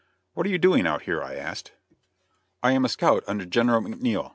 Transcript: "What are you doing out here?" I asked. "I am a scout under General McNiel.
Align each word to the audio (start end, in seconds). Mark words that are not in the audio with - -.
"What 0.33 0.47
are 0.47 0.49
you 0.49 0.57
doing 0.57 0.87
out 0.87 1.03
here?" 1.03 1.21
I 1.21 1.35
asked. 1.35 1.73
"I 2.63 2.71
am 2.71 2.85
a 2.85 2.89
scout 2.89 3.23
under 3.27 3.45
General 3.45 3.81
McNiel. 3.81 4.29